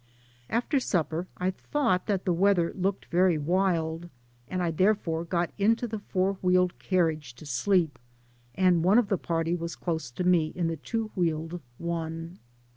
After 0.49 0.79
supper 0.79 1.27
I 1.37 1.51
thought 1.51 2.07
that 2.07 2.25
the 2.25 2.33
weather 2.33 2.73
looked 2.73 3.05
very 3.11 3.37
wild, 3.37 4.09
and 4.47 4.63
I 4.63 4.71
therefcM^ 4.71 5.29
got 5.29 5.51
into 5.59 5.85
the 5.87 5.99
four 5.99 6.39
wheeled 6.41 6.79
carriage 6.79 7.35
to 7.35 7.45
sleep, 7.45 7.99
and 8.55 8.83
one 8.83 8.97
of 8.97 9.09
the 9.09 9.19
party 9.19 9.55
was 9.55 9.75
close 9.75 10.09
to 10.09 10.23
me 10.23 10.47
in 10.55 10.69
the 10.69 10.77
two 10.77 11.11
wheeled 11.15 11.61
one. 11.77 12.39